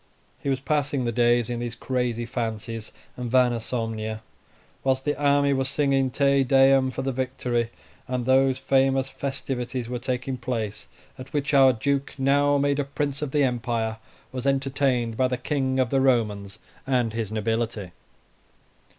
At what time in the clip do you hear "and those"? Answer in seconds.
8.07-8.57